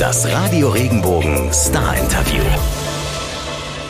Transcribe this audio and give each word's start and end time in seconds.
Das 0.00 0.26
Radio 0.26 0.70
Regenbogen 0.70 1.52
Star 1.52 1.96
Interview. 1.96 2.42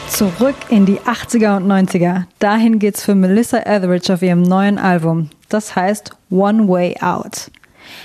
Zurück 0.08 0.56
in 0.68 0.84
die 0.84 0.98
80er 0.98 1.56
und 1.56 1.66
90er. 1.66 2.24
Dahin 2.38 2.78
geht's 2.78 3.02
für 3.02 3.14
Melissa 3.14 3.58
Etheridge 3.58 4.12
auf 4.12 4.20
ihrem 4.20 4.42
neuen 4.42 4.78
Album. 4.78 5.30
Das 5.48 5.74
heißt 5.74 6.10
One 6.30 6.68
Way 6.68 6.96
Out. 7.00 7.50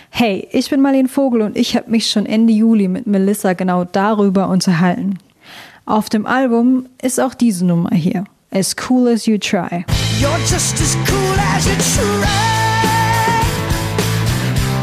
Hey, 0.09 0.47
ich 0.51 0.69
bin 0.69 0.81
Marlene 0.81 1.09
Vogel 1.09 1.41
und 1.41 1.57
ich 1.57 1.75
habe 1.75 1.91
mich 1.91 2.09
schon 2.09 2.25
Ende 2.25 2.53
Juli 2.53 2.87
mit 2.87 3.05
Melissa 3.05 3.53
genau 3.53 3.83
darüber 3.83 4.47
unterhalten. 4.47 5.17
Auf 5.85 6.09
dem 6.09 6.25
Album 6.25 6.85
ist 7.01 7.19
auch 7.19 7.33
diese 7.33 7.65
Nummer 7.65 7.91
hier. 7.93 8.23
As 8.51 8.75
Cool 8.89 9.09
As 9.09 9.25
You 9.25 9.37
Try. 9.37 9.85
You're 10.21 10.39
just 10.49 10.79
as 10.79 10.95
cool 11.09 11.35
as 11.55 11.65
you 11.65 11.73
try. 11.73 12.27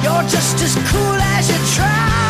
You're 0.03 0.23
just 0.29 0.63
as 0.63 0.77
cool 0.93 1.19
as 1.39 1.49
you 1.49 1.57
try. 1.75 2.26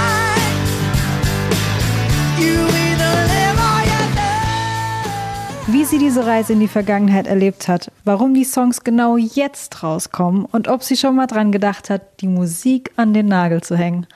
Sie 5.87 5.99
diese 5.99 6.27
Reise 6.27 6.55
in 6.55 6.61
die 6.61 6.69
Vergangenheit 6.69 7.29
erlebt 7.29 7.69
hat, 7.69 7.93
warum 8.05 8.35
die 8.35 8.45
Songs 8.45 8.83
genau 8.83 9.17
jetzt 9.17 9.85
rauskommen 9.85 10.45
und 10.45 10.67
ob 10.67 10.83
sie 10.83 10.97
schon 10.97 11.15
mal 11.15 11.29
dran 11.29 11.53
gedacht 11.53 11.91
hat, 11.91 12.21
die 12.21 12.27
Musik 12.27 12.91
an 12.97 13.15
den 13.15 13.27
Nagel 13.27 13.63
zu 13.63 13.77
hängen, 13.77 14.09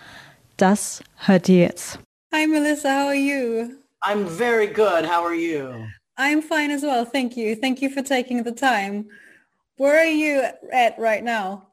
das 0.56 1.01
hört 1.14 1.48
ihr 1.48 1.61
jetzt. 1.61 2.01
Hi 2.34 2.47
Melissa, 2.48 2.88
how 2.88 3.06
are 3.09 3.14
you? 3.14 3.70
I'm 4.02 4.27
very 4.27 4.66
good. 4.66 5.06
How 5.06 5.25
are 5.25 5.34
you? 5.34 5.87
I'm 6.19 6.42
fine 6.42 6.75
as 6.75 6.83
well. 6.83 7.05
Thank 7.05 7.37
you. 7.37 7.55
Thank 7.55 7.80
you 7.80 7.91
for 7.91 8.02
taking 8.02 8.42
the 8.42 8.52
time. 8.52 9.06
Where 9.77 9.97
are 9.97 10.12
you 10.12 10.42
at 10.73 10.98
right 10.98 11.23
now? 11.23 11.69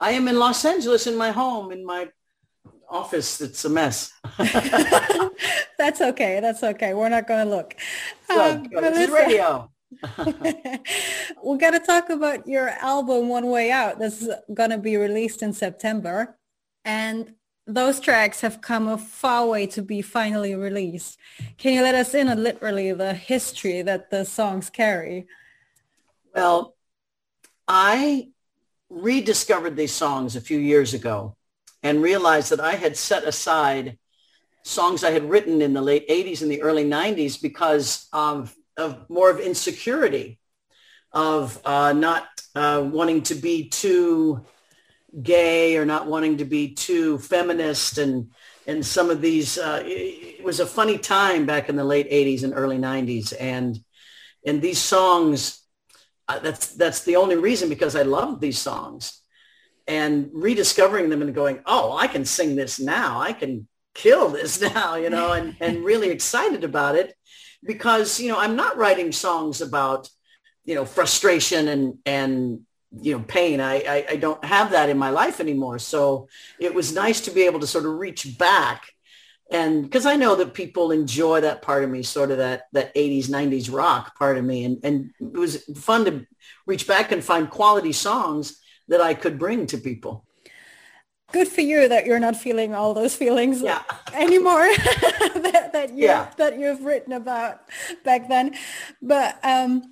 I 0.00 0.12
am 0.12 0.28
in 0.28 0.38
Los 0.38 0.64
Angeles 0.64 1.06
in 1.06 1.16
my 1.16 1.30
home, 1.30 1.72
in 1.72 1.84
my 1.84 2.08
office. 2.92 3.40
It's 3.40 3.64
a 3.64 3.70
mess. 3.70 4.12
That's 5.78 6.00
okay. 6.00 6.38
That's 6.40 6.62
okay. 6.62 6.94
We're 6.94 7.08
not 7.08 7.26
going 7.26 7.44
to 7.44 7.50
look. 7.50 7.74
Um. 8.28 8.68
This 8.70 9.08
is 9.08 9.10
radio. 9.10 9.70
We're 11.42 11.58
going 11.58 11.72
to 11.72 11.82
talk 11.84 12.10
about 12.10 12.46
your 12.46 12.68
album 12.68 13.28
One 13.28 13.46
Way 13.46 13.70
Out. 13.70 13.98
This 13.98 14.22
is 14.22 14.30
going 14.52 14.70
to 14.70 14.78
be 14.78 14.96
released 14.96 15.42
in 15.42 15.52
September. 15.52 16.38
And 16.84 17.34
those 17.66 18.00
tracks 18.00 18.40
have 18.40 18.60
come 18.60 18.88
a 18.88 18.98
far 18.98 19.46
way 19.46 19.66
to 19.68 19.82
be 19.82 20.02
finally 20.02 20.54
released. 20.54 21.18
Can 21.58 21.74
you 21.74 21.82
let 21.82 21.94
us 21.94 22.14
in 22.14 22.28
on 22.28 22.42
literally 22.42 22.92
the 22.92 23.14
history 23.14 23.82
that 23.82 24.10
the 24.10 24.24
songs 24.24 24.70
carry? 24.70 25.26
Well, 26.34 26.74
I 27.68 28.30
rediscovered 28.88 29.76
these 29.76 29.92
songs 29.92 30.36
a 30.36 30.40
few 30.40 30.58
years 30.58 30.94
ago 30.94 31.36
and 31.82 32.02
realized 32.02 32.50
that 32.50 32.60
I 32.60 32.72
had 32.72 32.96
set 32.96 33.24
aside 33.24 33.98
songs 34.64 35.02
I 35.02 35.10
had 35.10 35.28
written 35.28 35.60
in 35.60 35.72
the 35.72 35.82
late 35.82 36.08
80s 36.08 36.42
and 36.42 36.50
the 36.50 36.62
early 36.62 36.84
90s 36.84 37.40
because 37.40 38.08
of, 38.12 38.54
of 38.76 39.08
more 39.10 39.30
of 39.30 39.40
insecurity, 39.40 40.38
of 41.12 41.60
uh, 41.64 41.92
not 41.92 42.26
uh, 42.54 42.86
wanting 42.90 43.22
to 43.22 43.34
be 43.34 43.68
too 43.68 44.44
gay 45.20 45.76
or 45.76 45.84
not 45.84 46.06
wanting 46.06 46.38
to 46.38 46.44
be 46.44 46.74
too 46.74 47.18
feminist. 47.18 47.98
And 47.98 48.30
and 48.66 48.84
some 48.84 49.10
of 49.10 49.20
these 49.20 49.58
uh, 49.58 49.82
it 49.84 50.44
was 50.44 50.60
a 50.60 50.66
funny 50.66 50.98
time 50.98 51.46
back 51.46 51.68
in 51.68 51.76
the 51.76 51.84
late 51.84 52.10
80s 52.10 52.44
and 52.44 52.52
early 52.54 52.78
90s 52.78 53.32
and 53.38 53.78
and 54.46 54.62
these 54.62 54.78
songs 54.78 55.62
uh, 56.28 56.38
that's 56.38 56.74
that's 56.74 57.04
the 57.04 57.16
only 57.16 57.36
reason 57.36 57.68
because 57.68 57.96
I 57.96 58.02
loved 58.02 58.40
these 58.40 58.58
songs 58.58 59.21
and 59.86 60.30
rediscovering 60.32 61.08
them 61.08 61.22
and 61.22 61.34
going 61.34 61.60
oh 61.66 61.96
I 61.96 62.06
can 62.06 62.24
sing 62.24 62.56
this 62.56 62.78
now. 62.78 63.20
I 63.20 63.32
can 63.32 63.68
kill 63.94 64.28
this 64.28 64.60
now 64.74 64.96
you 64.96 65.10
know 65.10 65.32
and 65.32 65.56
and 65.60 65.84
really 65.84 66.10
excited 66.10 66.64
about 66.64 66.96
it 66.96 67.14
because 67.62 68.20
you 68.20 68.30
know 68.30 68.38
I'm 68.38 68.56
not 68.56 68.76
writing 68.76 69.12
songs 69.12 69.60
about 69.60 70.08
you 70.64 70.74
know 70.74 70.84
frustration 70.84 71.68
and 71.68 71.98
and 72.06 72.60
you 72.92 73.16
know 73.16 73.24
pain. 73.26 73.60
I, 73.60 73.76
I, 73.76 74.06
I 74.10 74.16
don't 74.16 74.44
have 74.44 74.72
that 74.72 74.90
in 74.90 74.98
my 74.98 75.10
life 75.10 75.40
anymore. 75.40 75.78
So 75.78 76.28
it 76.60 76.74
was 76.74 76.94
nice 76.94 77.22
to 77.22 77.30
be 77.30 77.42
able 77.42 77.60
to 77.60 77.66
sort 77.66 77.86
of 77.86 77.92
reach 77.92 78.36
back 78.38 78.92
and 79.52 79.82
because 79.82 80.06
i 80.06 80.16
know 80.16 80.34
that 80.34 80.54
people 80.54 80.90
enjoy 80.90 81.40
that 81.40 81.62
part 81.62 81.84
of 81.84 81.90
me 81.90 82.02
sort 82.02 82.30
of 82.30 82.38
that 82.38 82.62
that 82.72 82.94
80s 82.94 83.26
90s 83.26 83.72
rock 83.72 84.18
part 84.18 84.38
of 84.38 84.44
me. 84.44 84.64
And 84.64 84.78
and 84.82 85.10
it 85.20 85.38
was 85.38 85.64
fun 85.76 86.04
to 86.06 86.26
reach 86.66 86.88
back 86.88 87.12
and 87.12 87.22
find 87.22 87.48
quality 87.48 87.92
songs 87.92 88.60
that 88.92 89.00
i 89.00 89.12
could 89.14 89.38
bring 89.38 89.66
to 89.66 89.76
people 89.76 90.24
good 91.32 91.48
for 91.48 91.62
you 91.62 91.88
that 91.88 92.06
you're 92.06 92.20
not 92.20 92.36
feeling 92.36 92.74
all 92.74 92.92
those 92.94 93.16
feelings 93.16 93.62
yeah. 93.62 93.82
anymore 94.12 94.68
that, 95.46 95.70
that 95.72 95.90
you 95.90 96.06
yeah. 96.06 96.30
that 96.36 96.58
you've 96.58 96.84
written 96.84 97.12
about 97.12 97.62
back 98.04 98.28
then 98.28 98.54
but 99.00 99.38
um 99.42 99.82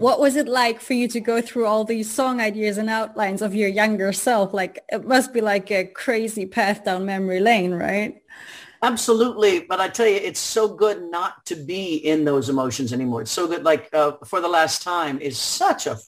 what 0.00 0.18
was 0.18 0.34
it 0.36 0.48
like 0.48 0.80
for 0.80 0.94
you 0.94 1.06
to 1.08 1.20
go 1.20 1.42
through 1.42 1.66
all 1.66 1.84
these 1.84 2.10
song 2.10 2.40
ideas 2.40 2.78
and 2.78 2.88
outlines 2.88 3.42
of 3.42 3.54
your 3.54 3.68
younger 3.68 4.14
self? 4.14 4.54
Like 4.54 4.82
it 4.90 5.06
must 5.06 5.34
be 5.34 5.42
like 5.42 5.70
a 5.70 5.84
crazy 5.84 6.46
path 6.46 6.86
down 6.86 7.04
memory 7.04 7.38
lane, 7.38 7.74
right? 7.74 8.22
Absolutely. 8.82 9.60
But 9.60 9.78
I 9.78 9.88
tell 9.88 10.06
you, 10.06 10.16
it's 10.16 10.40
so 10.40 10.68
good 10.68 11.02
not 11.10 11.44
to 11.46 11.54
be 11.54 11.96
in 11.96 12.24
those 12.24 12.48
emotions 12.48 12.94
anymore. 12.94 13.20
It's 13.20 13.30
so 13.30 13.46
good. 13.46 13.62
Like 13.62 13.90
uh, 13.92 14.12
for 14.24 14.40
the 14.40 14.48
last 14.48 14.82
time 14.82 15.20
is 15.20 15.36
such 15.36 15.86
a, 15.86 15.98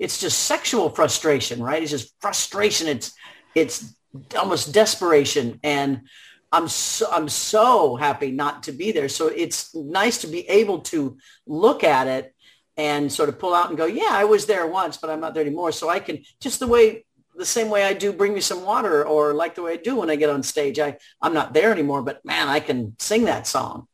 it's 0.00 0.18
just 0.18 0.46
sexual 0.46 0.88
frustration, 0.88 1.62
right? 1.62 1.82
It's 1.82 1.90
just 1.90 2.14
frustration. 2.20 2.88
It's, 2.88 3.12
it's 3.54 3.94
almost 4.36 4.72
desperation. 4.72 5.60
And 5.62 6.08
I'm 6.50 6.68
so, 6.68 7.06
I'm 7.12 7.28
so 7.28 7.96
happy 7.96 8.30
not 8.30 8.64
to 8.64 8.72
be 8.72 8.92
there. 8.92 9.10
So 9.10 9.28
it's 9.28 9.74
nice 9.74 10.22
to 10.22 10.26
be 10.26 10.48
able 10.48 10.80
to 10.92 11.18
look 11.46 11.84
at 11.84 12.08
it 12.08 12.34
and 12.78 13.12
sort 13.12 13.28
of 13.28 13.38
pull 13.38 13.54
out 13.54 13.68
and 13.68 13.76
go, 13.76 13.84
yeah, 13.84 14.08
I 14.10 14.24
was 14.24 14.46
there 14.46 14.66
once, 14.66 14.96
but 14.96 15.10
I'm 15.10 15.20
not 15.20 15.34
there 15.34 15.44
anymore. 15.44 15.70
So 15.70 15.90
I 15.90 16.00
can 16.00 16.24
just 16.40 16.60
the 16.60 16.66
way 16.66 17.04
the 17.36 17.44
same 17.44 17.68
way 17.68 17.84
I 17.84 17.92
do 17.92 18.12
bring 18.12 18.34
me 18.34 18.40
some 18.40 18.64
water 18.64 19.06
or 19.06 19.34
like 19.34 19.54
the 19.54 19.62
way 19.62 19.74
I 19.74 19.76
do 19.76 19.96
when 19.96 20.10
I 20.10 20.16
get 20.16 20.30
on 20.30 20.42
stage. 20.42 20.78
I, 20.78 20.96
I'm 21.22 21.34
not 21.34 21.52
there 21.52 21.72
anymore, 21.72 22.02
but 22.02 22.24
man, 22.24 22.48
I 22.48 22.60
can 22.60 22.96
sing 22.98 23.24
that 23.26 23.46
song. 23.46 23.86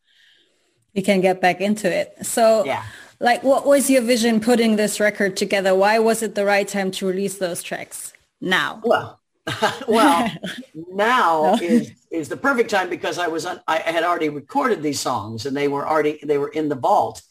You 0.95 1.03
can 1.03 1.21
get 1.21 1.41
back 1.41 1.61
into 1.61 1.93
it. 1.93 2.25
So 2.25 2.65
yeah. 2.65 2.85
Like 3.21 3.43
what 3.43 3.67
was 3.67 3.89
your 3.91 4.03
vision 4.03 4.41
putting 4.41 4.77
this 4.77 5.01
record 5.01 5.37
together? 5.37 5.75
Why 5.75 5.99
was 5.99 6.23
it 6.23 6.35
the 6.35 6.45
right 6.45 6.67
time 6.67 6.91
to 6.93 7.07
release 7.07 7.39
those 7.39 7.63
tracks 7.63 8.13
now? 8.41 8.81
Well, 8.85 9.21
well, 9.89 10.31
now 10.75 11.55
is 11.57 11.93
is 12.11 12.29
the 12.29 12.37
perfect 12.37 12.71
time 12.71 12.89
because 12.89 13.19
I 13.19 13.29
was 13.29 13.47
on, 13.47 13.61
I 13.67 13.79
had 13.79 14.05
already 14.05 14.29
recorded 14.29 14.83
these 14.83 15.01
songs 15.01 15.47
and 15.47 15.57
they 15.57 15.69
were 15.69 15.87
already 15.87 16.19
they 16.23 16.39
were 16.39 16.49
in 16.49 16.69
the 16.69 16.75
vault 16.75 17.23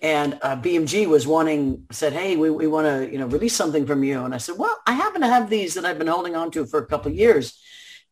and 0.00 0.38
uh, 0.42 0.56
BMG 0.56 1.06
was 1.06 1.26
wanting 1.26 1.84
said, 1.90 2.12
"Hey, 2.12 2.36
we, 2.36 2.50
we 2.50 2.66
want 2.66 2.86
to 2.86 3.10
you 3.10 3.18
know 3.18 3.26
release 3.26 3.54
something 3.54 3.86
from 3.86 4.04
you." 4.04 4.24
And 4.24 4.34
I 4.34 4.38
said, 4.38 4.56
"Well, 4.56 4.76
I 4.86 4.92
happen 4.92 5.20
to 5.22 5.26
have 5.26 5.50
these 5.50 5.74
that 5.74 5.84
I've 5.84 5.98
been 5.98 6.06
holding 6.06 6.36
on 6.36 6.50
to 6.52 6.66
for 6.66 6.80
a 6.80 6.86
couple 6.86 7.10
of 7.10 7.18
years." 7.18 7.60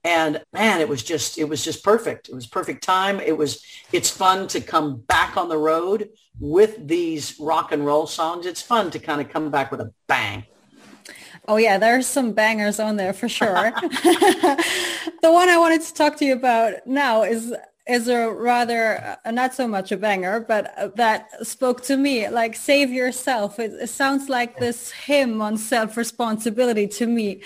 And 0.06 0.41
man, 0.53 0.81
it 0.81 0.89
was 0.89 1.03
just 1.03 1.37
it 1.37 1.49
was 1.49 1.65
just 1.65 1.83
perfect. 1.83 2.28
It 2.28 2.34
was 2.34 2.47
perfect 2.47 2.84
time. 2.84 3.19
It 3.19 3.37
was 3.37 3.61
it's 3.91 4.09
fun 4.09 4.47
to 4.49 4.61
come 4.61 4.99
back 4.99 5.37
on 5.37 5.49
the 5.49 5.59
road 5.59 6.11
with 6.39 6.87
these 6.87 7.34
rock 7.41 7.72
and 7.72 7.84
roll 7.84 8.06
songs. 8.06 8.47
It's 8.47 8.62
fun 8.62 8.93
to 8.93 9.00
kind 9.00 9.21
of 9.21 9.28
come 9.28 9.50
back 9.50 9.72
with 9.72 9.81
a 9.81 9.93
bang. 10.06 10.44
Oh 11.49 11.56
yeah, 11.56 11.78
there's 11.78 12.06
some 12.06 12.33
bangers 12.33 12.78
on 12.78 12.94
there 12.97 13.12
for 13.12 13.28
sure. 13.28 13.72
the 13.83 14.56
one 15.22 15.49
I 15.49 15.59
wanted 15.59 15.83
to 15.83 15.93
talk 15.93 16.17
to 16.19 16.25
you 16.25 16.34
about 16.34 16.87
now 16.87 17.25
is 17.25 17.53
is 17.88 18.06
a 18.06 18.31
rather 18.31 19.19
uh, 19.25 19.31
not 19.33 19.55
so 19.55 19.67
much 19.67 19.91
a 19.91 19.97
banger, 19.97 20.38
but 20.38 20.73
uh, 20.78 20.88
that 20.94 21.44
spoke 21.44 21.83
to 21.83 21.97
me 21.97 22.28
like 22.28 22.55
"Save 22.55 22.93
Yourself." 22.93 23.59
It, 23.59 23.73
it 23.73 23.88
sounds 23.88 24.28
like 24.28 24.59
this 24.61 24.93
hymn 24.93 25.43
on 25.43 25.56
self-responsibility 25.56 26.87
to 26.87 27.09
me. 27.09 27.43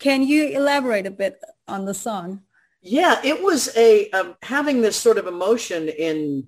Can 0.00 0.22
you 0.22 0.48
elaborate 0.48 1.06
a 1.06 1.10
bit 1.12 1.40
on 1.70 1.84
the 1.84 1.94
song? 1.94 2.42
Yeah, 2.82 3.20
it 3.22 3.42
was 3.42 3.76
a 3.76 4.10
um, 4.10 4.36
having 4.42 4.80
this 4.80 4.96
sort 4.96 5.18
of 5.18 5.26
emotion 5.26 5.88
in 5.88 6.46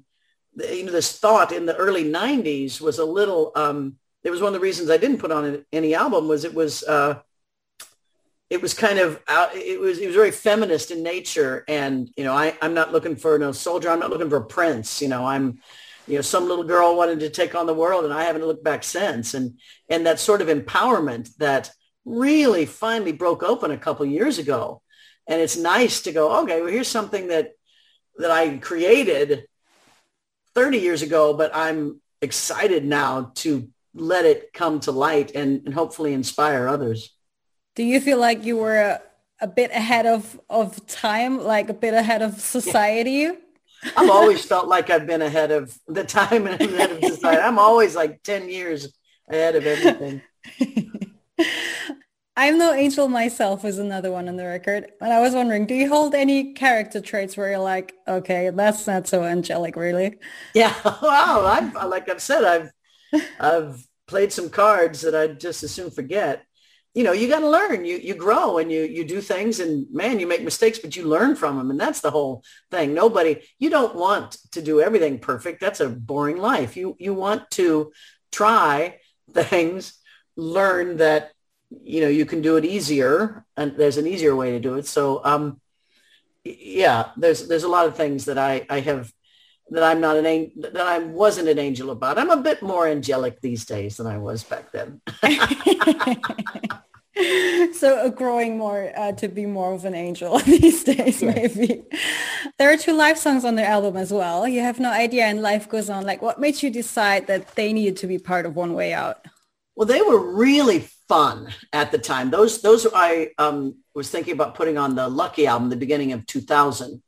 you 0.56 0.84
know 0.84 0.92
this 0.92 1.18
thought 1.18 1.52
in 1.52 1.66
the 1.66 1.76
early 1.76 2.04
'90s 2.04 2.80
was 2.80 2.98
a 2.98 3.04
little. 3.04 3.52
Um, 3.54 3.96
it 4.24 4.30
was 4.30 4.40
one 4.40 4.48
of 4.48 4.54
the 4.54 4.64
reasons 4.64 4.90
I 4.90 4.96
didn't 4.96 5.18
put 5.18 5.32
on 5.32 5.64
any 5.72 5.94
album 5.94 6.28
was 6.28 6.44
it 6.44 6.54
was. 6.54 6.82
Uh, 6.82 7.20
it 8.52 8.60
was 8.60 8.74
kind 8.74 8.98
of 8.98 9.18
out, 9.28 9.56
it 9.56 9.80
was 9.80 9.98
it 9.98 10.06
was 10.06 10.14
very 10.14 10.30
feminist 10.30 10.90
in 10.90 11.02
nature 11.02 11.64
and 11.68 12.10
you 12.18 12.24
know 12.24 12.34
I, 12.34 12.54
i'm 12.60 12.74
not 12.74 12.92
looking 12.92 13.16
for 13.16 13.38
no 13.38 13.50
soldier 13.50 13.88
i'm 13.88 14.00
not 14.00 14.10
looking 14.10 14.28
for 14.28 14.36
a 14.36 14.44
prince 14.44 15.00
you 15.00 15.08
know 15.08 15.24
i'm 15.24 15.58
you 16.06 16.16
know 16.16 16.20
some 16.20 16.48
little 16.48 16.64
girl 16.64 16.94
wanted 16.94 17.20
to 17.20 17.30
take 17.30 17.54
on 17.54 17.64
the 17.64 17.72
world 17.72 18.04
and 18.04 18.12
i 18.12 18.24
haven't 18.24 18.44
looked 18.44 18.62
back 18.62 18.84
since 18.84 19.32
and 19.32 19.58
and 19.88 20.04
that 20.04 20.20
sort 20.20 20.42
of 20.42 20.48
empowerment 20.48 21.34
that 21.36 21.70
really 22.04 22.66
finally 22.66 23.12
broke 23.12 23.42
open 23.42 23.70
a 23.70 23.78
couple 23.78 24.04
years 24.04 24.36
ago 24.36 24.82
and 25.26 25.40
it's 25.40 25.56
nice 25.56 26.02
to 26.02 26.12
go 26.12 26.42
okay 26.42 26.60
well 26.60 26.70
here's 26.70 26.88
something 26.88 27.28
that 27.28 27.52
that 28.16 28.30
i 28.30 28.56
created 28.58 29.44
30 30.54 30.78
years 30.78 31.02
ago 31.02 31.34
but 31.34 31.50
i'm 31.54 32.00
excited 32.20 32.84
now 32.84 33.32
to 33.36 33.68
let 33.94 34.24
it 34.24 34.52
come 34.54 34.80
to 34.80 34.92
light 34.92 35.32
and, 35.34 35.62
and 35.66 35.74
hopefully 35.74 36.12
inspire 36.12 36.68
others 36.68 37.14
do 37.74 37.82
you 37.82 38.00
feel 38.00 38.18
like 38.18 38.44
you 38.44 38.56
were 38.56 38.76
a, 38.76 39.02
a 39.40 39.46
bit 39.46 39.70
ahead 39.70 40.04
of, 40.04 40.38
of 40.50 40.86
time, 40.86 41.42
like 41.42 41.70
a 41.70 41.74
bit 41.74 41.94
ahead 41.94 42.20
of 42.20 42.38
society? 42.40 43.10
Yeah. 43.10 43.32
I've 43.96 44.10
always 44.10 44.44
felt 44.44 44.68
like 44.68 44.90
I've 44.90 45.06
been 45.06 45.22
ahead 45.22 45.50
of 45.50 45.76
the 45.88 46.04
time 46.04 46.46
and 46.46 46.60
ahead 46.60 46.92
of 46.92 47.04
society. 47.14 47.40
I'm 47.40 47.58
always 47.58 47.96
like 47.96 48.22
10 48.22 48.48
years 48.48 48.92
ahead 49.28 49.56
of 49.56 49.66
everything. 49.66 50.22
I'm 52.34 52.56
no 52.56 52.72
angel 52.72 53.08
myself 53.08 53.64
is 53.64 53.78
another 53.78 54.10
one 54.10 54.26
on 54.28 54.36
the 54.36 54.46
record. 54.46 54.90
And 55.02 55.12
I 55.12 55.20
was 55.20 55.34
wondering, 55.34 55.66
do 55.66 55.74
you 55.74 55.88
hold 55.88 56.14
any 56.14 56.54
character 56.54 57.00
traits 57.00 57.36
where 57.36 57.50
you're 57.50 57.58
like, 57.58 57.94
okay, 58.08 58.50
that's 58.50 58.86
not 58.86 59.06
so 59.06 59.22
angelic 59.22 59.76
really? 59.76 60.18
Yeah. 60.54 60.74
Wow. 61.02 61.44
I've, 61.44 61.74
like 61.90 62.08
I've 62.08 62.22
said, 62.22 62.44
I've, 62.44 63.22
I've 63.38 63.86
played 64.06 64.32
some 64.32 64.48
cards 64.48 65.02
that 65.02 65.14
I'd 65.14 65.40
just 65.40 65.62
as 65.62 65.72
soon 65.72 65.90
forget. 65.90 66.44
You 66.94 67.04
know, 67.04 67.12
you 67.12 67.28
got 67.28 67.40
to 67.40 67.48
learn, 67.48 67.84
you, 67.84 67.96
you 67.96 68.14
grow 68.14 68.58
and 68.58 68.70
you, 68.70 68.82
you 68.82 69.04
do 69.04 69.20
things 69.20 69.60
and 69.60 69.86
man, 69.92 70.18
you 70.20 70.26
make 70.26 70.42
mistakes, 70.42 70.78
but 70.78 70.96
you 70.96 71.04
learn 71.04 71.36
from 71.36 71.56
them. 71.56 71.70
And 71.70 71.80
that's 71.80 72.00
the 72.00 72.10
whole 72.10 72.44
thing. 72.70 72.94
Nobody, 72.94 73.42
you 73.58 73.68
don't 73.68 73.94
want 73.94 74.38
to 74.52 74.62
do 74.62 74.80
everything 74.80 75.18
perfect. 75.18 75.60
That's 75.60 75.80
a 75.80 75.88
boring 75.88 76.38
life. 76.38 76.76
You, 76.76 76.96
you 76.98 77.12
want 77.12 77.50
to 77.52 77.92
try 78.30 78.98
things, 79.34 79.94
learn 80.36 80.98
that 80.98 81.32
you 81.82 82.00
know, 82.00 82.08
you 82.08 82.26
can 82.26 82.42
do 82.42 82.56
it 82.56 82.64
easier 82.64 83.44
and 83.56 83.76
there's 83.76 83.98
an 83.98 84.06
easier 84.06 84.34
way 84.34 84.52
to 84.52 84.60
do 84.60 84.74
it. 84.74 84.86
So, 84.86 85.24
um, 85.24 85.60
yeah, 86.44 87.10
there's, 87.16 87.48
there's 87.48 87.64
a 87.64 87.68
lot 87.68 87.86
of 87.86 87.96
things 87.96 88.26
that 88.26 88.38
I, 88.38 88.66
I 88.68 88.80
have 88.80 89.12
that 89.70 89.82
I'm 89.82 90.00
not 90.00 90.16
an 90.16 90.52
that 90.56 90.76
I 90.76 90.98
wasn't 90.98 91.48
an 91.48 91.58
angel 91.58 91.90
about. 91.90 92.18
I'm 92.18 92.30
a 92.30 92.36
bit 92.36 92.62
more 92.62 92.86
angelic 92.86 93.40
these 93.40 93.64
days 93.64 93.96
than 93.96 94.06
I 94.06 94.18
was 94.18 94.44
back 94.44 94.70
then. 94.70 95.00
so 97.74 97.98
uh, 97.98 98.08
growing 98.08 98.56
more 98.56 98.92
uh, 98.96 99.12
to 99.12 99.28
be 99.28 99.44
more 99.44 99.74
of 99.74 99.84
an 99.84 99.94
angel 99.94 100.38
these 100.46 100.82
days 100.82 101.20
yes. 101.20 101.56
maybe 101.56 101.82
there 102.58 102.72
are 102.72 102.76
two 102.76 102.94
live 102.94 103.18
songs 103.18 103.44
on 103.44 103.54
the 103.54 103.64
album 103.64 103.98
as 103.98 104.10
well 104.10 104.48
you 104.48 104.60
have 104.60 104.80
no 104.80 104.90
idea 104.90 105.24
and 105.24 105.42
life 105.42 105.68
goes 105.68 105.90
on 105.90 106.06
like 106.06 106.22
what 106.22 106.40
made 106.40 106.62
you 106.62 106.70
decide 106.70 107.26
that 107.26 107.54
they 107.54 107.70
needed 107.70 107.98
to 107.98 108.06
be 108.06 108.18
part 108.18 108.46
of 108.46 108.56
one 108.56 108.72
way 108.72 108.94
out 108.94 109.26
well 109.74 109.86
they 109.86 110.02
were 110.02 110.34
really 110.34 110.88
fun 111.12 111.52
at 111.74 111.92
the 111.92 111.98
time. 111.98 112.30
Those 112.30 112.62
those 112.62 112.86
I 112.94 113.30
um, 113.36 113.76
was 113.94 114.08
thinking 114.08 114.32
about 114.32 114.54
putting 114.54 114.78
on 114.78 114.94
the 114.94 115.08
Lucky 115.08 115.46
album, 115.46 115.68
the 115.68 115.76
beginning 115.76 116.12
of 116.12 116.26
2000, 116.26 117.02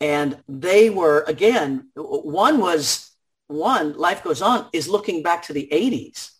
and 0.00 0.38
they 0.48 0.90
were 0.90 1.24
again. 1.28 1.88
One 1.94 2.58
was 2.58 3.12
one. 3.46 3.96
Life 3.96 4.24
goes 4.24 4.42
on 4.42 4.66
is 4.72 4.88
looking 4.88 5.22
back 5.22 5.44
to 5.44 5.52
the 5.52 5.68
80s, 5.70 6.32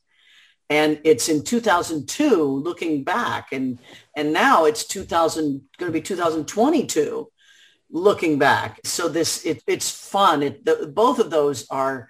and 0.69 1.01
it's 1.05 1.29
in 1.29 1.45
2002 1.45 2.35
looking 2.45 3.05
back, 3.05 3.53
and 3.53 3.79
and 4.17 4.33
now 4.33 4.65
it's 4.65 4.85
2000 4.85 5.63
going 5.79 5.93
to 5.93 5.97
be 5.97 6.03
2022 6.03 7.31
looking 7.91 8.39
back. 8.39 8.81
So 8.85 9.09
this 9.09 9.45
it, 9.47 9.63
it's 9.69 9.91
fun. 9.91 10.43
It, 10.43 10.65
the, 10.65 10.91
both 10.93 11.21
of 11.21 11.31
those 11.31 11.67
are 11.71 12.09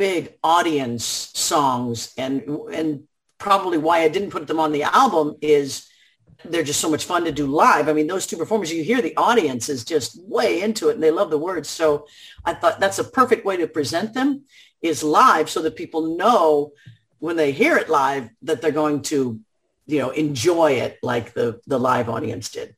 big 0.00 0.32
audience 0.42 1.04
songs 1.34 2.14
and 2.16 2.42
and 2.72 3.02
probably 3.36 3.76
why 3.76 3.98
I 3.98 4.08
didn't 4.08 4.30
put 4.30 4.46
them 4.46 4.58
on 4.58 4.72
the 4.72 4.84
album 4.84 5.36
is 5.42 5.86
they're 6.42 6.62
just 6.62 6.80
so 6.80 6.88
much 6.88 7.04
fun 7.04 7.26
to 7.26 7.32
do 7.32 7.46
live. 7.46 7.86
I 7.86 7.92
mean, 7.92 8.06
those 8.06 8.26
two 8.26 8.38
performers, 8.38 8.72
you 8.72 8.82
hear 8.82 9.02
the 9.02 9.14
audience 9.18 9.68
is 9.68 9.84
just 9.84 10.18
way 10.24 10.62
into 10.62 10.88
it 10.88 10.94
and 10.94 11.02
they 11.02 11.10
love 11.10 11.28
the 11.28 11.36
words. 11.36 11.68
So 11.68 12.06
I 12.46 12.54
thought 12.54 12.80
that's 12.80 12.98
a 12.98 13.04
perfect 13.04 13.44
way 13.44 13.58
to 13.58 13.66
present 13.66 14.14
them 14.14 14.44
is 14.80 15.02
live 15.02 15.50
so 15.50 15.60
that 15.60 15.76
people 15.76 16.16
know 16.16 16.72
when 17.18 17.36
they 17.36 17.52
hear 17.52 17.76
it 17.76 17.90
live 17.90 18.30
that 18.40 18.62
they're 18.62 18.70
going 18.70 19.02
to, 19.02 19.38
you 19.84 19.98
know, 19.98 20.10
enjoy 20.10 20.72
it 20.84 20.98
like 21.02 21.34
the, 21.34 21.60
the 21.66 21.78
live 21.78 22.08
audience 22.08 22.50
did. 22.50 22.74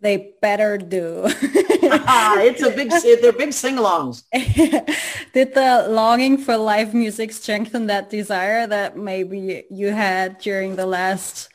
They 0.00 0.34
better 0.42 0.78
do. 0.78 1.28
it's 2.42 2.62
a 2.62 2.70
big, 2.70 2.90
they're 3.20 3.32
big 3.32 3.52
sing-alongs. 3.52 4.24
Did 5.32 5.54
the 5.54 5.86
longing 5.88 6.38
for 6.38 6.56
live 6.56 6.94
music 6.94 7.32
strengthen 7.32 7.86
that 7.86 8.10
desire 8.10 8.66
that 8.66 8.96
maybe 8.96 9.64
you 9.70 9.88
had 9.92 10.38
during 10.38 10.76
the 10.76 10.86
last 10.86 11.48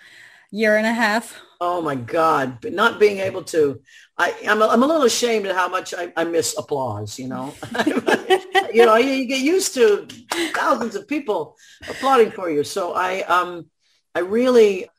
year 0.51 0.77
and 0.77 0.85
a 0.85 0.93
half? 0.93 1.39
Oh 1.59 1.81
my 1.81 1.95
God, 1.95 2.59
but 2.61 2.73
not 2.73 2.99
being 2.99 3.19
able 3.19 3.43
to, 3.45 3.81
I, 4.17 4.35
I'm, 4.47 4.61
a, 4.61 4.67
I'm 4.67 4.83
a 4.83 4.87
little 4.87 5.03
ashamed 5.03 5.45
at 5.45 5.55
how 5.55 5.67
much 5.67 5.93
I, 5.93 6.11
I 6.17 6.23
miss 6.23 6.55
applause, 6.57 7.19
you 7.19 7.27
know, 7.27 7.53
you 8.73 8.85
know, 8.85 8.95
you, 8.95 9.11
you 9.11 9.25
get 9.27 9.41
used 9.41 9.73
to 9.75 10.07
thousands 10.55 10.95
of 10.95 11.07
people 11.07 11.55
applauding 11.87 12.31
for 12.31 12.49
you. 12.49 12.63
So 12.63 12.93
I, 12.93 13.21
um, 13.21 13.69
I 14.15 14.19
really, 14.19 14.89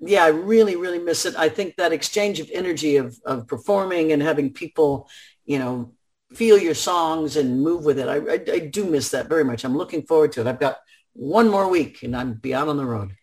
yeah, 0.00 0.24
I 0.24 0.28
really, 0.28 0.76
really 0.76 0.98
miss 0.98 1.26
it. 1.26 1.34
I 1.36 1.48
think 1.48 1.76
that 1.76 1.92
exchange 1.92 2.40
of 2.40 2.50
energy 2.52 2.96
of, 2.96 3.18
of 3.24 3.46
performing 3.48 4.12
and 4.12 4.22
having 4.22 4.52
people, 4.52 5.08
you 5.44 5.58
know, 5.58 5.92
feel 6.34 6.58
your 6.58 6.74
songs 6.74 7.36
and 7.36 7.62
move 7.62 7.84
with 7.84 7.98
it. 7.98 8.08
I, 8.08 8.16
I, 8.16 8.56
I 8.56 8.58
do 8.66 8.84
miss 8.84 9.10
that 9.10 9.28
very 9.28 9.44
much. 9.44 9.64
I'm 9.64 9.76
looking 9.76 10.02
forward 10.02 10.32
to 10.32 10.40
it. 10.42 10.46
I've 10.46 10.60
got 10.60 10.78
one 11.14 11.48
more 11.48 11.68
week 11.68 12.02
and 12.02 12.16
I'm 12.16 12.34
be 12.34 12.54
out 12.54 12.68
on 12.68 12.76
the 12.76 12.84
road. 12.84 13.16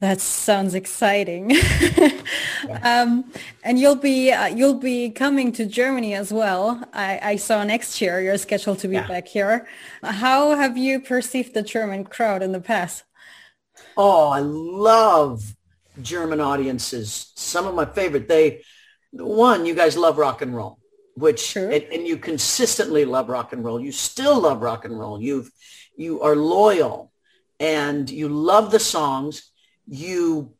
That 0.00 0.20
sounds 0.20 0.74
exciting. 0.74 1.50
yeah. 1.96 2.20
um, 2.82 3.32
and 3.62 3.78
you'll 3.78 3.96
be 3.96 4.30
uh, 4.32 4.46
you'll 4.46 4.74
be 4.74 5.08
coming 5.10 5.50
to 5.52 5.64
Germany 5.64 6.14
as 6.14 6.32
well. 6.32 6.84
I, 6.92 7.18
I 7.22 7.36
saw 7.36 7.64
next 7.64 8.00
year 8.00 8.20
you're 8.20 8.36
scheduled 8.36 8.80
to 8.80 8.88
be 8.88 8.96
yeah. 8.96 9.06
back 9.06 9.26
here. 9.26 9.66
How 10.02 10.56
have 10.56 10.76
you 10.76 11.00
perceived 11.00 11.54
the 11.54 11.62
German 11.62 12.04
crowd 12.04 12.42
in 12.42 12.52
the 12.52 12.60
past? 12.60 13.04
Oh, 13.96 14.28
I 14.28 14.40
love 14.40 15.54
German 16.02 16.40
audiences. 16.40 17.32
Some 17.34 17.66
of 17.66 17.74
my 17.74 17.84
favorite. 17.84 18.28
They 18.28 18.62
one, 19.12 19.64
you 19.64 19.74
guys 19.74 19.96
love 19.96 20.18
rock 20.18 20.42
and 20.42 20.54
roll, 20.54 20.78
which 21.14 21.40
sure. 21.40 21.70
and, 21.70 21.84
and, 21.84 22.06
you 22.06 22.16
consistently 22.16 23.04
love 23.04 23.28
rock 23.28 23.52
and 23.52 23.64
roll. 23.64 23.80
You 23.80 23.92
still 23.92 24.40
love 24.40 24.60
rock 24.60 24.84
and 24.84 24.98
roll. 24.98 25.20
You've 25.20 25.50
you 25.96 26.22
are 26.22 26.34
loyal 26.34 27.12
and 27.60 28.10
you 28.10 28.28
love 28.28 28.70
the 28.70 28.80
songs. 28.80 29.50
You 29.86 30.54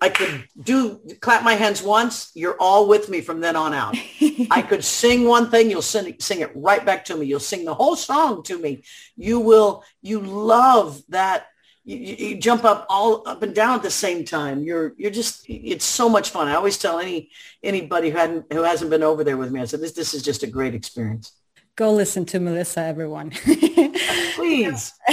I 0.00 0.10
could 0.10 0.46
do 0.62 1.00
clap 1.20 1.42
my 1.42 1.54
hands 1.54 1.82
once. 1.82 2.30
You're 2.34 2.56
all 2.60 2.86
with 2.86 3.08
me 3.08 3.22
from 3.22 3.40
then 3.40 3.56
on 3.56 3.72
out. 3.72 3.96
I 4.50 4.62
could 4.62 4.84
sing 4.84 5.26
one 5.26 5.50
thing. 5.50 5.70
You'll 5.70 5.80
sing, 5.80 6.16
sing 6.20 6.40
it 6.40 6.52
right 6.54 6.84
back 6.84 7.06
to 7.06 7.16
me. 7.16 7.26
You'll 7.26 7.40
sing 7.40 7.64
the 7.64 7.74
whole 7.74 7.96
song 7.96 8.42
to 8.44 8.58
me. 8.58 8.84
You 9.16 9.40
will, 9.40 9.84
you 10.02 10.20
love 10.20 11.00
that 11.08 11.46
you, 11.86 11.96
you, 11.96 12.36
jump 12.36 12.64
up 12.64 12.84
all 12.90 13.22
up 13.26 13.44
and 13.44 13.54
down 13.54 13.76
at 13.76 13.82
the 13.82 13.90
same 13.90 14.24
time. 14.24 14.64
You're 14.64 14.92
you're 14.96 15.12
just 15.12 15.44
it's 15.48 15.84
so 15.84 16.08
much 16.08 16.30
fun. 16.30 16.48
I 16.48 16.54
always 16.56 16.76
tell 16.76 16.98
any 16.98 17.30
anybody 17.62 18.10
who 18.10 18.18
hadn't 18.18 18.52
who 18.52 18.64
hasn't 18.64 18.90
been 18.90 19.04
over 19.04 19.22
there 19.22 19.36
with 19.36 19.52
me, 19.52 19.60
I 19.60 19.66
said 19.66 19.80
this 19.80 19.92
this 19.92 20.12
is 20.12 20.22
just 20.22 20.42
a 20.42 20.48
great 20.48 20.74
experience. 20.74 21.32
Go 21.76 21.92
listen 21.92 22.24
to 22.26 22.40
Melissa, 22.40 22.80
everyone. 22.80 23.30
Please. 24.34 24.94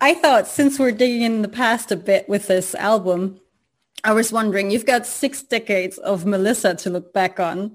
I 0.00 0.18
thought 0.20 0.48
since 0.48 0.78
we're 0.78 0.92
digging 0.92 1.22
in 1.22 1.42
the 1.42 1.48
past 1.48 1.90
a 1.90 1.96
bit 1.96 2.28
with 2.28 2.48
this 2.48 2.74
album, 2.74 3.40
I 4.04 4.12
was 4.12 4.32
wondering, 4.32 4.70
you've 4.70 4.84
got 4.84 5.06
six 5.06 5.42
decades 5.42 5.96
of 5.98 6.26
Melissa 6.26 6.74
to 6.74 6.90
look 6.90 7.14
back 7.14 7.40
on. 7.40 7.74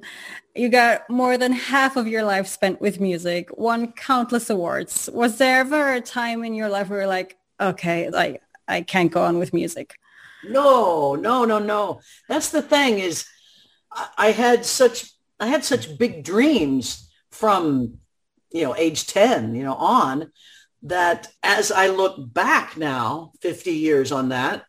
You 0.55 0.69
got 0.69 1.09
more 1.09 1.37
than 1.37 1.53
half 1.53 1.95
of 1.95 2.07
your 2.07 2.23
life 2.23 2.47
spent 2.47 2.81
with 2.81 2.99
music, 2.99 3.49
won 3.57 3.93
countless 3.93 4.49
awards. 4.49 5.09
Was 5.11 5.37
there 5.37 5.61
ever 5.61 5.93
a 5.93 6.01
time 6.01 6.43
in 6.43 6.53
your 6.53 6.69
life 6.69 6.89
where 6.89 6.99
you're 6.99 7.07
like, 7.07 7.37
okay, 7.63 8.09
like 8.09 8.41
I 8.67 8.81
can't 8.81 9.11
go 9.11 9.23
on 9.23 9.37
with 9.37 9.53
music. 9.53 9.95
No, 10.43 11.15
no, 11.15 11.45
no, 11.45 11.59
no. 11.59 12.01
That's 12.27 12.49
the 12.49 12.61
thing 12.61 12.99
is 12.99 13.25
I 14.17 14.31
had 14.31 14.65
such 14.65 15.11
I 15.39 15.47
had 15.47 15.63
such 15.63 15.97
big 15.97 16.23
dreams 16.23 17.09
from 17.31 17.99
you 18.51 18.63
know 18.63 18.75
age 18.75 19.07
10 19.07 19.55
you 19.55 19.63
know 19.63 19.73
on 19.75 20.31
that 20.83 21.27
as 21.41 21.71
I 21.71 21.87
look 21.87 22.33
back 22.33 22.77
now 22.77 23.31
50 23.41 23.71
years 23.71 24.11
on 24.11 24.29
that 24.29 24.65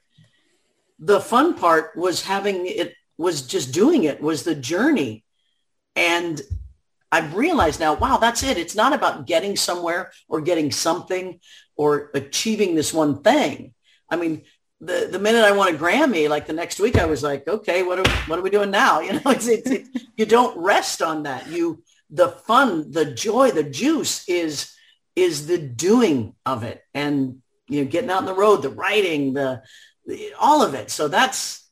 the 0.99 1.21
fun 1.21 1.55
part 1.55 1.97
was 1.97 2.23
having 2.25 2.67
it 2.67 2.95
was 3.19 3.43
just 3.43 3.73
doing 3.73 4.05
it 4.05 4.21
was 4.23 4.43
the 4.43 4.55
journey 4.55 5.25
and 5.97 6.41
I've 7.15 7.35
realized 7.35 7.81
now 7.81 7.95
wow 7.95 8.17
that's 8.17 8.43
it 8.43 8.57
it's 8.59 8.77
not 8.83 8.93
about 8.93 9.27
getting 9.27 9.55
somewhere 9.57 10.11
or 10.29 10.41
getting 10.41 10.71
something 10.71 11.41
or 11.77 12.11
achieving 12.15 12.75
this 12.75 12.93
one 12.93 13.23
thing. 13.23 13.75
I 14.11 14.17
mean, 14.17 14.43
the, 14.81 15.09
the 15.11 15.19
minute 15.19 15.45
I 15.45 15.53
won 15.53 15.75
a 15.75 15.79
Grammy, 15.79 16.29
like 16.29 16.47
the 16.47 16.53
next 16.53 16.79
week, 16.79 16.99
I 16.99 17.07
was 17.07 17.23
like, 17.23 17.49
okay, 17.49 17.83
what 17.83 17.99
are, 17.99 18.11
what 18.27 18.39
are 18.39 18.43
we 18.43 18.51
doing 18.51 18.71
now? 18.71 19.01
You 19.05 19.15
know, 19.15 19.31
it's, 19.31 19.49
it's, 19.49 19.71
it, 19.71 19.87
you 20.17 20.27
don't 20.27 20.57
rest 20.59 21.03
on 21.03 21.25
that. 21.25 21.49
You, 21.49 21.83
the 22.11 22.29
fun, 22.29 22.91
the 22.91 23.07
joy, 23.07 23.51
the 23.51 23.65
juice 23.65 24.29
is, 24.29 24.73
is 25.17 25.47
the 25.47 25.59
doing 25.59 26.35
of 26.45 26.65
it 26.65 26.83
and, 26.93 27.41
you 27.69 27.83
know, 27.83 27.91
getting 27.91 28.11
out 28.11 28.19
on 28.19 28.25
the 28.27 28.35
road, 28.35 28.63
the 28.63 28.71
writing, 28.71 29.35
the, 29.35 29.63
the 30.07 30.33
all 30.39 30.63
of 30.63 30.75
it. 30.75 30.91
So 30.91 31.09
that's, 31.09 31.69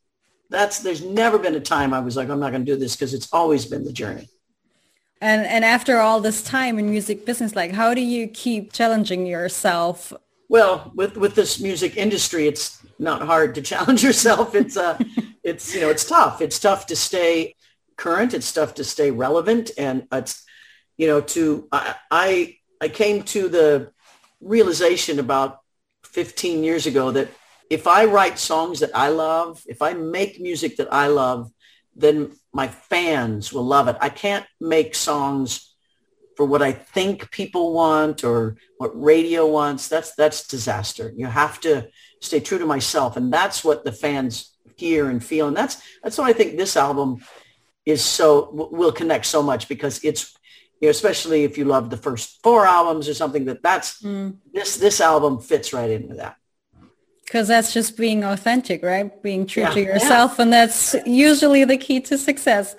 that's, 0.48 0.80
there's 0.80 1.04
never 1.04 1.38
been 1.38 1.54
a 1.54 1.60
time 1.60 1.92
I 1.94 2.00
was 2.00 2.16
like, 2.16 2.28
I'm 2.28 2.40
not 2.40 2.50
going 2.50 2.64
to 2.64 2.72
do 2.72 2.78
this 2.78 2.96
because 2.96 3.14
it's 3.14 3.32
always 3.32 3.66
been 3.66 3.84
the 3.84 3.92
journey. 3.92 4.28
And 5.22 5.46
and 5.46 5.64
after 5.64 5.98
all 5.98 6.20
this 6.20 6.42
time 6.42 6.78
in 6.78 6.90
music 6.90 7.24
business, 7.24 7.54
like 7.54 7.72
how 7.72 7.94
do 7.94 8.00
you 8.00 8.26
keep 8.26 8.72
challenging 8.72 9.24
yourself? 9.26 10.12
Well, 10.48 10.92
with 10.94 11.16
with 11.16 11.34
this 11.34 11.60
music 11.60 11.96
industry, 11.96 12.48
it's 12.48 12.84
not 12.98 13.22
hard 13.22 13.54
to 13.54 13.62
challenge 13.72 14.02
yourself. 14.02 14.54
It's 14.54 14.76
uh, 14.76 14.98
it's, 15.42 15.74
you 15.74 15.80
know, 15.80 15.90
it's 15.90 16.04
tough. 16.04 16.40
It's 16.40 16.58
tough 16.58 16.86
to 16.86 16.96
stay 16.96 17.54
current. 17.96 18.34
It's 18.34 18.52
tough 18.52 18.74
to 18.74 18.84
stay 18.84 19.10
relevant. 19.10 19.70
And 19.76 20.06
it's, 20.12 20.44
you 20.96 21.06
know, 21.06 21.20
to, 21.20 21.68
I, 21.72 21.94
I, 22.10 22.56
I 22.80 22.88
came 22.88 23.22
to 23.24 23.48
the 23.48 23.92
realization 24.40 25.18
about 25.18 25.60
15 26.04 26.64
years 26.64 26.86
ago 26.86 27.10
that 27.12 27.28
if 27.70 27.86
I 27.86 28.04
write 28.04 28.38
songs 28.38 28.80
that 28.80 28.90
I 28.94 29.08
love, 29.08 29.62
if 29.66 29.82
I 29.82 29.94
make 29.94 30.40
music 30.40 30.76
that 30.76 30.92
I 30.92 31.06
love, 31.06 31.50
then 31.94 32.32
my 32.52 32.68
fans 32.68 33.52
will 33.52 33.64
love 33.64 33.88
it. 33.88 33.96
I 34.00 34.08
can't 34.08 34.46
make 34.60 34.94
songs 34.94 35.74
for 36.36 36.46
what 36.46 36.62
I 36.62 36.72
think 36.72 37.30
people 37.30 37.72
want 37.72 38.24
or 38.24 38.56
what 38.78 38.90
radio 39.00 39.46
wants. 39.46 39.88
That's 39.88 40.14
that's 40.14 40.46
disaster. 40.46 41.12
You 41.14 41.26
have 41.26 41.60
to 41.60 41.88
stay 42.20 42.40
true 42.40 42.58
to 42.58 42.66
myself, 42.66 43.16
and 43.16 43.32
that's 43.32 43.64
what 43.64 43.84
the 43.84 43.92
fans 43.92 44.56
hear 44.76 45.10
and 45.10 45.22
feel, 45.22 45.48
and 45.48 45.56
that's 45.56 45.82
that's 46.02 46.18
why 46.18 46.28
I 46.28 46.32
think 46.32 46.56
this 46.56 46.76
album 46.76 47.22
is 47.84 48.02
so 48.04 48.68
will 48.72 48.92
connect 48.92 49.26
so 49.26 49.42
much 49.42 49.68
because 49.68 50.02
it's 50.04 50.34
you 50.80 50.86
know, 50.86 50.90
especially 50.90 51.44
if 51.44 51.58
you 51.58 51.64
love 51.64 51.90
the 51.90 51.96
first 51.96 52.42
four 52.42 52.66
albums 52.66 53.08
or 53.08 53.14
something 53.14 53.44
that 53.46 53.62
that's 53.62 54.02
mm. 54.02 54.36
this 54.52 54.76
this 54.76 55.00
album 55.00 55.40
fits 55.40 55.72
right 55.72 55.90
into 55.90 56.14
that 56.14 56.36
because 57.32 57.48
that's 57.48 57.72
just 57.72 57.96
being 57.96 58.24
authentic 58.24 58.82
right? 58.82 59.22
Being 59.22 59.46
true 59.46 59.62
yeah, 59.62 59.70
to 59.70 59.80
yourself 59.80 60.34
yeah. 60.36 60.42
and 60.42 60.52
that's 60.52 60.94
usually 61.06 61.64
the 61.64 61.78
key 61.78 61.98
to 62.00 62.18
success. 62.18 62.76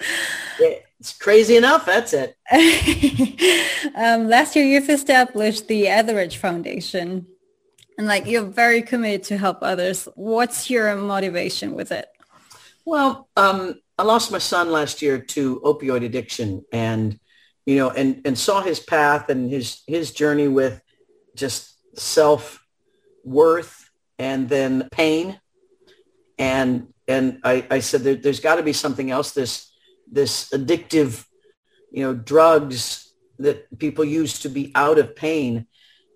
It's 1.00 1.18
crazy 1.18 1.58
enough 1.58 1.86
that's 1.88 2.14
it. 2.14 2.38
Um, 3.96 4.28
last 4.28 4.56
year 4.56 4.66
you've 4.66 4.90
established 4.90 5.68
the 5.68 5.88
etheridge 5.88 6.38
foundation 6.38 7.28
and 7.98 8.08
like 8.08 8.26
you're 8.26 8.44
very 8.44 8.82
committed 8.82 9.24
to 9.24 9.38
help 9.38 9.60
others. 9.62 10.08
What's 10.16 10.70
your 10.70 10.96
motivation 10.96 11.74
with 11.74 11.92
it? 11.92 12.08
Well 12.86 13.28
um, 13.36 13.80
i 13.98 14.04
lost 14.04 14.32
my 14.32 14.38
son 14.38 14.72
last 14.72 15.02
year 15.02 15.18
to 15.18 15.60
opioid 15.62 16.06
addiction 16.06 16.64
and 16.72 17.20
you 17.66 17.78
know 17.78 17.90
and 17.90 18.22
and 18.26 18.38
saw 18.38 18.62
his 18.62 18.80
path 18.80 19.30
and 19.30 19.50
his 19.50 19.82
his 19.88 20.12
journey 20.12 20.48
with 20.48 20.80
just 21.36 21.76
self 21.98 22.64
worth 23.24 23.83
and 24.20 24.50
then 24.50 24.90
pain. 24.92 25.40
And 26.38 26.88
and 27.08 27.40
I, 27.44 27.66
I 27.70 27.80
said 27.80 28.02
there, 28.02 28.16
there's 28.16 28.40
got 28.40 28.56
to 28.56 28.64
be 28.64 28.74
something 28.74 29.12
else. 29.12 29.32
This 29.32 29.72
this 30.10 30.50
addictive, 30.52 31.26
you 31.92 32.04
know, 32.04 32.14
drugs 32.14 33.14
that 33.40 33.78
people 33.80 34.06
use 34.06 34.40
to 34.40 34.50
be 34.50 34.72
out 34.76 34.98
of 34.98 35.16
pain. 35.16 35.68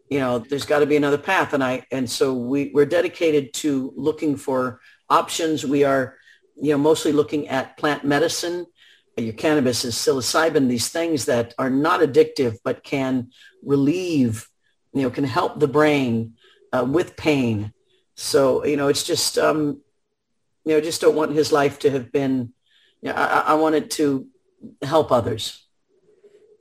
You 0.10 0.20
know, 0.20 0.40
there's 0.40 0.66
got 0.66 0.80
to 0.80 0.86
be 0.86 0.96
another 0.96 1.18
path. 1.18 1.54
And 1.54 1.64
I 1.64 1.86
and 1.92 2.10
so 2.10 2.34
we 2.34 2.72
we're 2.74 2.86
dedicated 2.86 3.54
to 3.56 3.94
looking 3.96 4.38
for 4.38 4.80
options. 5.10 5.66
We 5.66 5.84
are, 5.84 6.18
you 6.56 6.72
know, 6.72 6.78
mostly 6.78 7.12
looking 7.12 7.48
at 7.50 7.78
plant 7.78 8.04
medicine. 8.04 8.66
Your 9.18 9.34
cannabis 9.34 9.84
is 9.84 9.96
psilocybin. 9.96 10.70
These 10.70 10.90
things 10.90 11.26
that 11.26 11.54
are 11.58 11.72
not 11.72 12.02
addictive 12.02 12.58
but 12.64 12.84
can 12.84 13.32
relieve, 13.64 14.48
you 14.94 15.02
know, 15.02 15.10
can 15.10 15.24
help 15.24 15.60
the 15.60 15.68
brain 15.68 16.36
uh, 16.72 16.86
with 16.88 17.18
pain 17.18 17.74
so, 18.18 18.66
you 18.66 18.76
know, 18.76 18.88
it's 18.88 19.04
just, 19.04 19.38
um, 19.38 19.80
you 20.66 20.74
know, 20.74 20.82
just 20.82 21.02
don't 21.02 21.16
want 21.16 21.32
his 21.34 21.52
life 21.52 21.80
to 21.80 21.92
have 21.92 22.12
been, 22.12 22.52
you 23.02 23.10
know, 23.10 23.16
I, 23.16 23.40
I 23.40 23.54
wanted 23.54 23.92
to 23.92 24.28
help 24.82 25.12
others. 25.12 25.64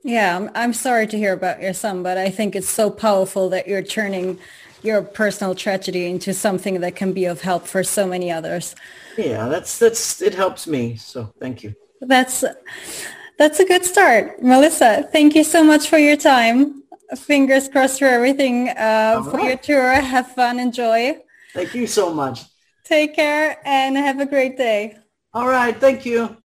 Yeah, 0.03 0.37
I'm, 0.37 0.51
I'm 0.53 0.73
sorry 0.73 1.07
to 1.07 1.17
hear 1.17 1.33
about 1.33 1.59
your 1.61 1.73
son, 1.73 2.03
but 2.03 2.17
I 2.17 2.29
think 2.29 2.55
it's 2.55 2.69
so 2.69 2.91
powerful 2.91 3.49
that 3.49 3.67
you're 3.67 3.81
turning 3.81 4.37
your 4.83 5.01
personal 5.01 5.55
tragedy 5.55 6.05
into 6.05 6.31
something 6.31 6.79
that 6.81 6.95
can 6.95 7.11
be 7.11 7.25
of 7.25 7.41
help 7.41 7.67
for 7.67 7.83
so 7.83 8.07
many 8.07 8.31
others. 8.31 8.75
Yeah, 9.17 9.47
that's 9.47 9.79
that's 9.79 10.21
it 10.21 10.35
helps 10.35 10.67
me. 10.67 10.95
So 10.95 11.33
thank 11.41 11.63
you. 11.63 11.73
That's 11.99 12.45
that's 13.39 13.59
a 13.59 13.65
good 13.65 13.83
start, 13.83 14.41
Melissa. 14.43 15.09
Thank 15.11 15.35
you 15.35 15.43
so 15.43 15.63
much 15.63 15.89
for 15.89 15.97
your 15.97 16.15
time. 16.15 16.83
Fingers 17.17 17.67
crossed 17.67 17.99
for 17.99 18.05
everything 18.05 18.69
uh, 18.69 19.23
for 19.23 19.37
right. 19.37 19.47
your 19.47 19.57
tour. 19.57 19.93
Have 19.93 20.31
fun, 20.33 20.59
enjoy. 20.59 21.17
Thank 21.57 21.73
you 21.73 21.87
so 21.87 22.13
much. 22.13 22.43
Take 22.83 23.15
care 23.15 23.59
and 23.65 23.97
have 23.97 24.19
a 24.19 24.27
great 24.27 24.57
day. 24.57 24.95
All 25.33 25.47
right. 25.47 25.75
Thank 25.75 26.05
you. 26.05 26.35